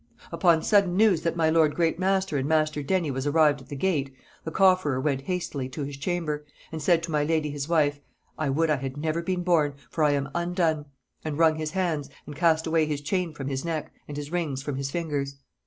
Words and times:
"Upon 0.31 0.63
sudden 0.63 0.97
news 0.97 1.21
that 1.21 1.35
my 1.35 1.51
lord 1.51 1.75
great 1.75 1.99
master 1.99 2.35
and 2.35 2.47
master 2.49 2.81
Denny 2.81 3.11
was 3.11 3.27
arrived 3.27 3.61
at 3.61 3.69
the 3.69 3.75
gate, 3.75 4.11
the 4.43 4.49
cofferer 4.49 4.99
went 4.99 5.21
hastily 5.21 5.69
to 5.69 5.83
his 5.83 5.95
chamber, 5.95 6.43
and 6.71 6.81
said 6.81 7.03
to 7.03 7.11
my 7.11 7.23
lady 7.23 7.51
his 7.51 7.69
wife, 7.69 7.99
'I 8.39 8.49
would 8.49 8.69
I 8.71 8.77
had 8.77 8.97
never 8.97 9.21
been 9.21 9.43
born, 9.43 9.75
for 9.91 10.03
I 10.03 10.13
am 10.13 10.31
undone,' 10.33 10.85
and 11.23 11.37
wrung 11.37 11.57
his 11.57 11.69
hands, 11.73 12.09
and 12.25 12.35
cast 12.35 12.65
away 12.65 12.87
his 12.87 13.01
chain 13.01 13.31
from 13.31 13.47
his 13.47 13.63
neck, 13.63 13.93
and 14.07 14.17
his 14.17 14.31
rings 14.31 14.63
from 14.63 14.75
his 14.75 14.89
fingers. 14.89 15.35